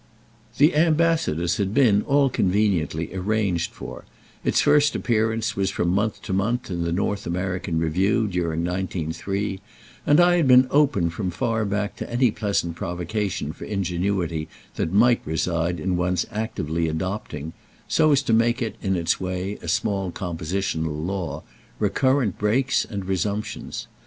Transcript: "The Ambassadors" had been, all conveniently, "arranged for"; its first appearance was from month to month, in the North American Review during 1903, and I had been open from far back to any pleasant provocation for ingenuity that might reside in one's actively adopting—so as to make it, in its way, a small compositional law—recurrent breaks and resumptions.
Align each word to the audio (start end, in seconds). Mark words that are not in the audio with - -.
"The 0.57 0.75
Ambassadors" 0.75 1.57
had 1.57 1.75
been, 1.75 2.01
all 2.01 2.27
conveniently, 2.27 3.13
"arranged 3.13 3.71
for"; 3.71 4.03
its 4.43 4.59
first 4.59 4.95
appearance 4.95 5.55
was 5.55 5.69
from 5.69 5.89
month 5.89 6.23
to 6.23 6.33
month, 6.33 6.71
in 6.71 6.83
the 6.83 6.91
North 6.91 7.27
American 7.27 7.77
Review 7.77 8.27
during 8.27 8.61
1903, 8.65 9.59
and 10.07 10.19
I 10.19 10.37
had 10.37 10.47
been 10.47 10.65
open 10.71 11.11
from 11.11 11.29
far 11.29 11.65
back 11.65 11.95
to 11.97 12.09
any 12.09 12.31
pleasant 12.31 12.75
provocation 12.75 13.53
for 13.53 13.65
ingenuity 13.65 14.47
that 14.73 14.91
might 14.91 15.21
reside 15.23 15.79
in 15.79 15.95
one's 15.97 16.25
actively 16.31 16.87
adopting—so 16.87 18.11
as 18.11 18.23
to 18.23 18.33
make 18.33 18.59
it, 18.59 18.77
in 18.81 18.95
its 18.95 19.19
way, 19.21 19.59
a 19.61 19.67
small 19.67 20.11
compositional 20.11 21.05
law—recurrent 21.05 22.39
breaks 22.39 22.85
and 22.85 23.05
resumptions. 23.05 23.85